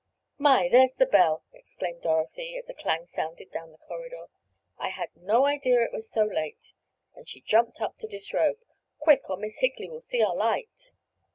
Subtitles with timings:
[0.39, 0.67] "My!
[0.67, 4.29] There's the bell!" exclaimed Dorothy as a clang sounded down the corridor.
[4.79, 6.73] "I had no idea it was so late,"
[7.13, 8.57] and she jumped up to disrobe.
[8.97, 10.91] "Quick, or Miss Higley will see our light."